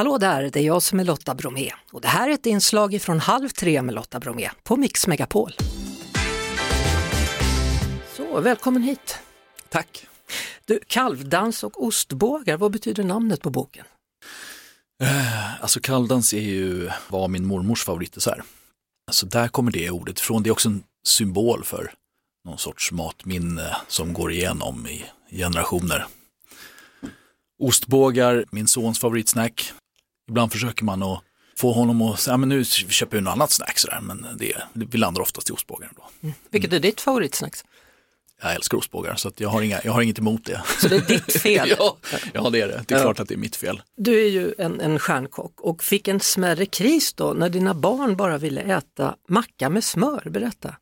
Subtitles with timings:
[0.00, 3.02] Hallå där, det är jag som är Lotta Bromé och det här är ett inslag
[3.02, 5.52] från Halv tre med Lotta Bromé på Mix Megapol.
[8.16, 9.18] Så, välkommen hit.
[9.68, 10.06] Tack.
[10.64, 13.84] Du, kalvdans och ostbågar, vad betyder namnet på boken?
[15.02, 18.40] Eh, alltså kalvdans är ju, var min mormors favoritdessert.
[19.06, 20.42] Alltså där kommer det ordet ifrån.
[20.42, 21.92] Det är också en symbol för
[22.44, 26.06] någon sorts matminne som går igenom i generationer.
[27.62, 29.72] Ostbågar, min sons favoritsnack.
[30.30, 31.22] Ibland försöker man att
[31.56, 34.98] få honom att säga, men nu köper vi något annat snack sådär, men det, vi
[34.98, 35.90] landar oftast i ostbågar.
[35.96, 36.02] Då.
[36.22, 36.34] Mm.
[36.50, 37.54] Vilket är ditt favoritsnack?
[38.42, 40.62] Jag älskar ostbågar så jag, har inga, jag har inget emot det.
[40.80, 41.74] Så det är ditt fel?
[41.78, 41.96] ja,
[42.32, 42.84] ja, det är det.
[42.86, 43.02] Det är ja.
[43.02, 43.82] klart att det är mitt fel.
[43.96, 48.16] Du är ju en, en stjärnkock och fick en smärre kris då när dina barn
[48.16, 50.22] bara ville äta macka med smör.
[50.30, 50.76] Berätta.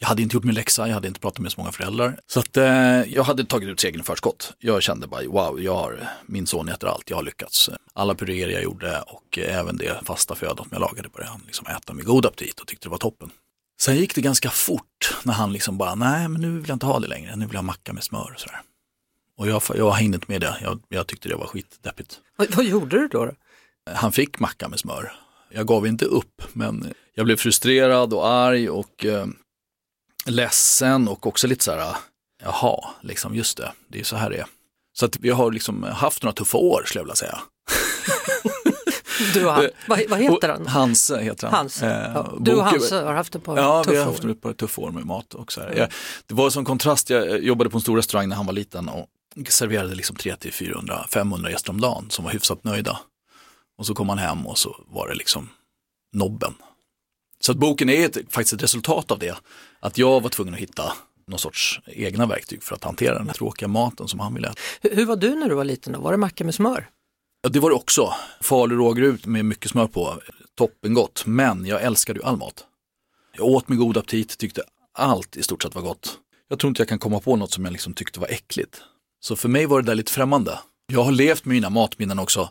[0.00, 2.20] Jag hade inte gjort min läxa, jag hade inte pratat med så många föräldrar.
[2.26, 2.64] Så att, eh,
[3.02, 4.52] jag hade tagit ut segern i förskott.
[4.58, 7.70] Jag kände bara, wow, jag har, min son äter allt, jag har lyckats.
[7.92, 11.66] Alla puréer jag gjorde och även det fasta födan som jag lagade började han liksom
[11.66, 13.30] äta med god aptit och tyckte det var toppen.
[13.80, 16.86] Sen gick det ganska fort när han liksom bara, nej men nu vill jag inte
[16.86, 18.60] ha det längre, nu vill jag macka med smör och sådär.
[19.38, 22.20] Och jag, jag hängde inte med det, jag, jag tyckte det var skitdeppigt.
[22.36, 23.32] Vad, vad gjorde du då, då?
[23.94, 25.12] Han fick macka med smör.
[25.50, 29.26] Jag gav inte upp, men jag blev frustrerad och arg och eh,
[30.30, 31.96] ledsen och också lite så här,
[32.42, 34.46] jaha, liksom just det, det är så här det är.
[34.98, 37.38] Så att vi har liksom haft några tuffa år skulle jag vilja säga.
[39.34, 40.66] Du och han, vad, vad heter han?
[40.66, 41.56] Hanse heter han.
[41.56, 41.82] Hans.
[41.82, 42.32] Eh, ja.
[42.40, 43.96] Du och Hanse har haft ett par ja, tuffa år.
[43.96, 45.34] Ja, vi har haft ett par tuffa år med mat.
[45.34, 45.78] Och så mm.
[45.78, 45.88] jag,
[46.26, 49.06] det var som kontrast, jag jobbade på en stor restaurang när han var liten och
[49.48, 52.98] serverade liksom 300-400-500 gäster om dagen som var hyfsat nöjda.
[53.78, 55.48] Och så kom han hem och så var det liksom
[56.12, 56.54] nobben.
[57.40, 59.36] Så att boken är ett, faktiskt ett resultat av det.
[59.80, 60.92] Att jag var tvungen att hitta
[61.26, 64.60] någon sorts egna verktyg för att hantera den tråkiga maten som han ville äta.
[64.80, 66.00] Hur, hur var du när du var liten då?
[66.00, 66.88] Var det macka med smör?
[67.42, 68.12] Ja, det var det också.
[68.40, 70.20] Falu rågryt med mycket smör på,
[70.58, 71.22] toppengott.
[71.26, 72.64] Men jag älskade ju all mat.
[73.36, 74.62] Jag åt med god aptit, tyckte
[74.94, 76.18] allt i stort sett var gott.
[76.48, 78.82] Jag tror inte jag kan komma på något som jag liksom tyckte var äckligt.
[79.20, 80.58] Så för mig var det där lite främmande.
[80.92, 82.50] Jag har levt med mina matminnen också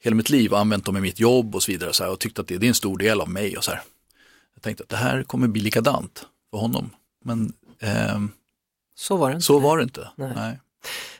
[0.00, 2.10] hela mitt liv och använt dem i mitt jobb och så vidare och, så här,
[2.10, 3.56] och tyckt att det, det, är en stor del av mig.
[3.56, 3.82] och så här.
[4.58, 6.90] Jag tänkte att det här kommer bli likadant för honom.
[7.24, 8.20] Men eh,
[8.96, 9.44] så var det inte.
[9.46, 10.08] Så var det inte.
[10.16, 10.32] Nej.
[10.34, 10.60] Nej.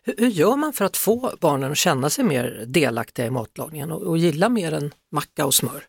[0.03, 3.93] Hur, hur, gör man för att få barnen att känna sig mer delaktiga i matlagningen
[3.93, 5.85] och, och gilla mer än macka och smör?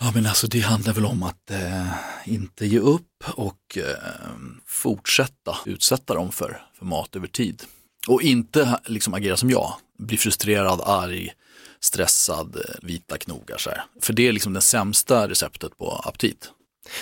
[0.00, 1.92] Ja men alltså det handlar väl om att eh,
[2.24, 4.32] inte ge upp och eh,
[4.66, 7.62] fortsätta utsätta dem för, för mat över tid.
[8.08, 11.32] Och inte liksom agera som jag, bli frustrerad, arg,
[11.80, 13.58] stressad, eh, vita knogar.
[13.58, 13.84] Så här.
[14.00, 16.50] För det är liksom det sämsta receptet på aptit.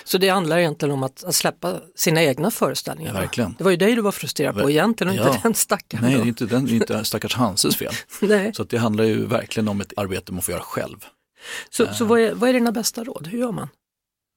[0.04, 3.14] Så det handlar egentligen om att, att släppa sina egna föreställningar?
[3.14, 3.54] Ja, verkligen.
[3.58, 5.28] Det var ju dig du var frustrerad på egentligen och ja.
[5.28, 6.04] inte den stackaren.
[6.04, 7.92] Nej, det är inte, den, inte stackars Hanses fel.
[8.20, 8.54] Nej.
[8.54, 10.96] Så det handlar ju verkligen om ett arbete man får göra själv.
[11.70, 13.26] Så, så vad, är, vad är dina bästa råd?
[13.26, 13.68] Hur gör man?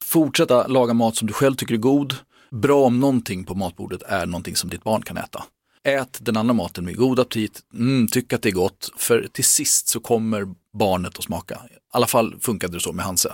[0.04, 2.16] Fortsätta laga mat som du själv tycker är god.
[2.52, 5.44] Bra om någonting på matbordet är någonting som ditt barn kan äta.
[5.88, 9.44] Ät den andra maten med god aptit, mm, tyck att det är gott, för till
[9.44, 11.56] sist så kommer barnet att smaka.
[11.56, 13.34] I alla fall funkade det så med Hanse.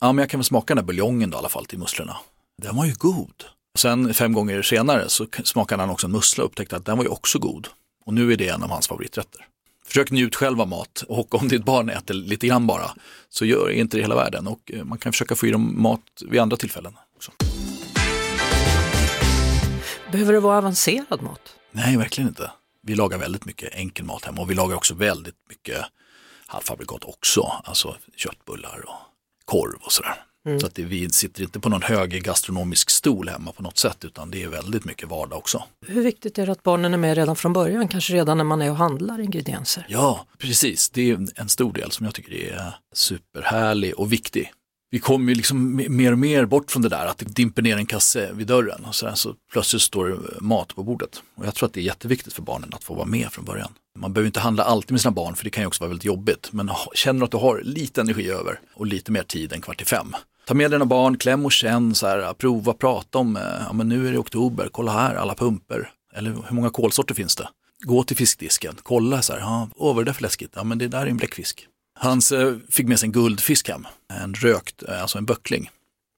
[0.00, 2.16] Ja, men jag kan väl smaka den där buljongen då i alla fall till musslorna.
[2.62, 3.44] Den var ju god.
[3.78, 7.04] Sen fem gånger senare så smakade han också en mussla och upptäckte att den var
[7.04, 7.68] ju också god.
[8.04, 9.46] Och nu är det en av hans favoriträtter.
[9.86, 12.90] Försök njut själv av mat och om ditt barn äter lite grann bara
[13.28, 16.22] så gör inte det hela världen och eh, man kan försöka få i dem mat
[16.26, 16.96] vid andra tillfällen.
[17.16, 17.32] Också.
[20.12, 21.56] Behöver det vara avancerad mat?
[21.72, 22.50] Nej, verkligen inte.
[22.82, 25.84] Vi lagar väldigt mycket enkel mat hemma och vi lagar också väldigt mycket
[26.46, 28.94] halvfabrikat också, alltså köttbullar och
[29.44, 30.24] korv och sådär.
[30.46, 30.60] Mm.
[30.60, 34.04] Så att det, vi sitter inte på någon hög gastronomisk stol hemma på något sätt
[34.04, 35.62] utan det är väldigt mycket vardag också.
[35.86, 38.62] Hur viktigt är det att barnen är med redan från början, kanske redan när man
[38.62, 39.86] är och handlar ingredienser?
[39.88, 40.90] Ja, precis.
[40.90, 44.52] Det är en stor del som jag tycker är superhärlig och viktig
[44.92, 47.76] vi kommer ju liksom mer och mer bort från det där att det dimper ner
[47.76, 51.22] en kasse vid dörren och så, där, så plötsligt står det eh, mat på bordet.
[51.34, 53.72] Och jag tror att det är jätteviktigt för barnen att få vara med från början.
[53.98, 56.04] Man behöver inte handla alltid med sina barn för det kan ju också vara väldigt
[56.04, 56.48] jobbigt.
[56.52, 59.82] Men känner du att du har lite energi över och lite mer tid än kvart
[59.82, 60.16] i fem.
[60.46, 63.88] Ta med dina barn, kläm och känn, så här, prova, prata om, eh, ja men
[63.88, 65.90] nu är det oktober, kolla här alla pumper.
[66.14, 67.48] Eller hur många kolsorter finns det?
[67.84, 70.52] Gå till fiskdisken, kolla så här, ja, åh vad är det där för läskigt?
[70.54, 71.68] Ja men det där är en bläckfisk.
[72.02, 75.70] Hans eh, fick med sig en guldfisk hem, en rökt, eh, alltså en böckling.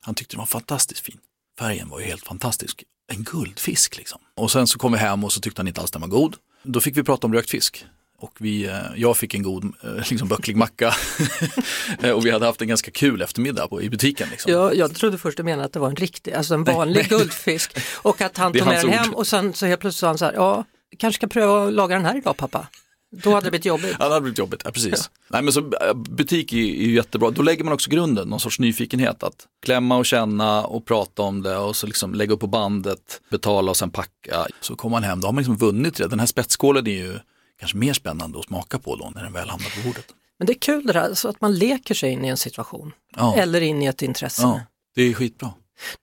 [0.05, 1.19] Han tyckte den var fantastiskt fin.
[1.59, 2.85] Färgen var ju helt fantastisk.
[3.13, 4.21] En guldfisk liksom.
[4.37, 6.37] Och sen så kom vi hem och så tyckte han inte alls den var god.
[6.63, 7.87] Då fick vi prata om rökt fisk.
[8.19, 9.73] Och vi, eh, jag fick en god
[10.11, 10.95] liksom böcklig macka
[12.15, 14.29] och vi hade haft en ganska kul eftermiddag på, i butiken.
[14.31, 14.53] Liksom.
[14.53, 17.19] Ja, jag trodde först du menade att det var en riktig, alltså en vanlig nej,
[17.19, 20.19] guldfisk och att han tog med den hem och sen så helt plötsligt sa han
[20.19, 20.65] så här, ja,
[20.99, 22.67] kanske ska pröva att laga den här idag pappa.
[23.23, 23.97] Då hade det blivit jobbigt.
[23.99, 25.11] Ja, det hade blivit jobbigt, ja, precis.
[25.29, 28.41] Nej, men så, äh, butik är, är ju jättebra, då lägger man också grunden, någon
[28.41, 29.23] sorts nyfikenhet.
[29.23, 33.21] Att klämma och känna och prata om det och så liksom lägga upp på bandet,
[33.31, 34.47] betala och sen packa.
[34.61, 36.09] Så kommer man hem, då har man liksom vunnit det.
[36.09, 37.19] Den här spetsskålen är ju
[37.59, 40.07] kanske mer spännande att smaka på då när den väl hamnar på bordet.
[40.39, 42.93] Men det är kul det där, så att man leker sig in i en situation.
[43.17, 43.35] Ja.
[43.37, 44.43] Eller in i ett intresse.
[44.43, 44.61] Ja,
[44.95, 45.53] det är skitbra.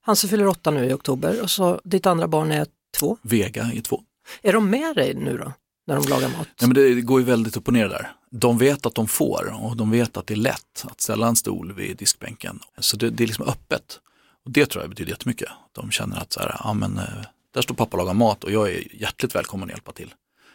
[0.02, 2.68] Hanse fyller åtta nu i oktober och så ditt andra barn är
[2.98, 3.18] två.
[3.22, 4.02] Vega är två.
[4.42, 5.54] Är de med dig nu då,
[5.88, 6.48] när de lagar mat?
[6.60, 8.12] Ja, men det går ju väldigt upp och ner där.
[8.30, 11.36] De vet att de får och de vet att det är lätt att ställa en
[11.36, 12.60] stol vid diskbänken.
[12.80, 14.00] Så det, det är liksom öppet.
[14.46, 15.50] Och det tror jag betyder jättemycket.
[15.72, 17.04] De känner att så här, ja, men, eh,
[17.54, 20.14] där står pappa och lagar mat och jag är hjärtligt välkommen att hjälpa till.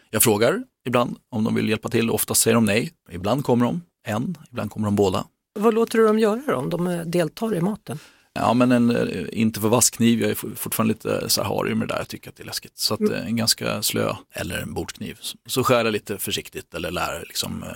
[0.09, 2.91] Jag frågar ibland om de vill hjälpa till, oftast säger de nej.
[3.11, 5.25] Ibland kommer de en, ibland kommer de båda.
[5.59, 7.99] Vad låter du dem göra då, om de eh, deltar i maten?
[8.41, 11.77] Ja men en eh, inte för vass kniv, jag är fortfarande lite så här harig
[11.77, 12.77] med det där, jag tycker att det är läskigt.
[12.79, 13.13] Så att Mm.
[13.13, 15.17] eh, en ganska slö eller en bordskniv.
[15.21, 17.69] Så- Så skär jag lite försiktigt eller lär liksom eh,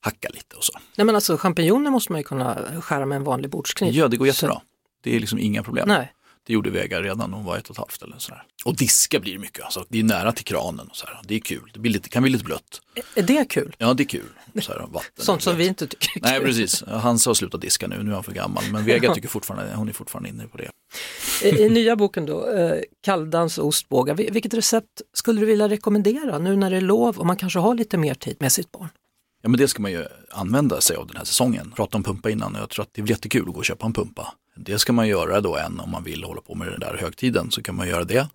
[0.00, 0.72] hacka lite och så.
[0.96, 3.94] Nej men alltså champinjoner måste man ju kunna skära med en vanlig bordskniv.
[3.94, 4.60] Ja det går Så- jättebra.
[5.02, 5.88] Det är liksom inga problem.
[5.88, 6.12] Nej,
[6.46, 8.42] Det gjorde Vega redan hon var ett och ett halvt eller sådär.
[8.64, 11.20] Och diska blir mycket, alltså, det är nära till kranen och så här.
[11.24, 12.80] Det är kul, det blir lite, kan bli lite blött.
[13.14, 13.74] är det kul?
[13.78, 14.28] Ja det är kul.
[14.60, 16.22] Så här, vatten Sånt som vi inte tycker är kul.
[16.22, 18.64] Nej precis, Hans har slutat diska nu, nu är han för gammal.
[18.72, 20.70] Men Vega tycker fortfarande, hon är fortfarande inne på det.
[21.42, 25.68] I, I nya boken då, eh, Kalldans och ostbågar, Vil- vilket recept skulle du vilja
[25.68, 28.72] rekommendera nu när det är lov och man kanske har lite mer tid med sitt
[28.72, 28.88] barn?
[29.42, 31.72] Ja men det ska man ju använda sig av den här säsongen.
[31.76, 33.86] Prata om pumpa innan och jag tror att det är jättekul att gå och köpa
[33.86, 34.34] en pumpa.
[34.56, 37.50] Det ska man göra då en om man vill hålla på med den där högtiden
[37.50, 38.28] så kan man göra det.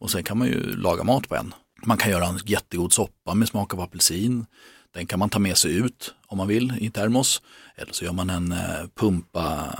[0.00, 1.54] Och sen kan man ju laga mat på en.
[1.86, 4.46] Man kan göra en jättegod soppa med smak av apelsin.
[4.94, 7.42] Den kan man ta med sig ut om man vill i termos.
[7.76, 8.58] Eller så gör man en eh,
[8.94, 9.74] pumpa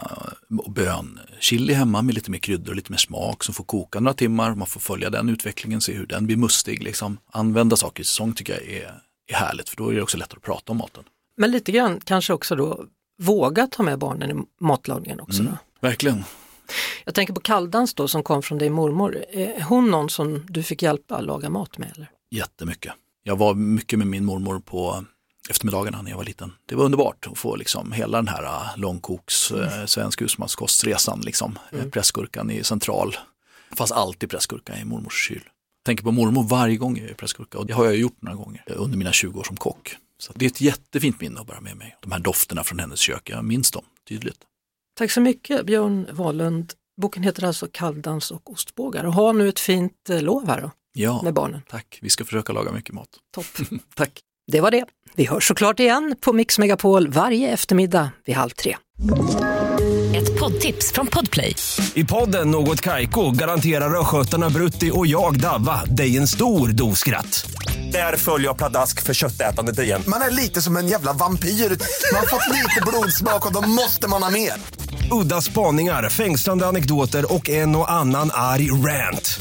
[0.58, 4.14] och bönchili hemma med lite mer kryddor och lite mer smak som får koka några
[4.14, 4.54] timmar.
[4.54, 6.82] Man får följa den utvecklingen, se hur den blir mustig.
[6.82, 7.18] Liksom.
[7.30, 9.00] Använda saker i säsong tycker jag är,
[9.32, 11.04] är härligt för då är det också lättare att prata om maten.
[11.36, 12.84] Men lite grann kanske också då
[13.22, 15.40] våga ta med barnen i matlagningen också.
[15.40, 15.54] Mm.
[15.80, 16.24] Verkligen.
[17.04, 19.24] Jag tänker på Kalldans då som kom från din mormor.
[19.30, 21.92] Är hon någon som du fick hjälpa att laga mat med?
[21.96, 22.10] Eller?
[22.30, 22.92] Jättemycket.
[23.26, 25.04] Jag var mycket med min mormor på
[25.50, 26.52] eftermiddagarna när jag var liten.
[26.66, 31.20] Det var underbart att få liksom hela den här äh, långkoks äh, svensk husmanskostresan.
[31.20, 31.58] Liksom.
[31.72, 31.90] Mm.
[31.90, 33.16] Pressgurkan i central.
[33.70, 35.42] Det fanns alltid pressgurka i mormors kyl.
[35.44, 38.36] Jag tänker på mormor varje gång jag gör pressgurka och det har jag gjort några
[38.36, 39.96] gånger under mina 20 år som kock.
[40.18, 41.96] Så det är ett jättefint minne att bära med mig.
[42.00, 44.38] De här dofterna från hennes kök, jag minns dem tydligt.
[44.98, 46.72] Tack så mycket Björn Wahlund.
[47.00, 51.22] Boken heter alltså Kalldans och ostbågar och ha nu ett fint lov här då Ja,
[51.22, 51.62] med barnen.
[51.70, 51.98] tack.
[52.02, 53.08] Vi ska försöka laga mycket mat.
[53.34, 53.46] Topp.
[53.96, 54.10] Tack.
[54.52, 54.84] Det var det.
[55.14, 58.76] Vi hörs såklart igen på Mix Megapol varje eftermiddag vid halv tre.
[60.16, 61.56] Ett poddtips från Podplay.
[61.94, 67.46] I podden Något Kaiko garanterar östgötarna Brutti och jag, Davva, dig en stor dos skratt.
[67.92, 70.02] Där följer jag pladask för köttätandet igen.
[70.06, 71.48] Man är lite som en jävla vampyr.
[71.48, 74.52] Man har fått lite blodsmak och då måste man ha mer.
[75.22, 79.40] Udda spaningar, fängslande anekdoter och en och annan arg rant.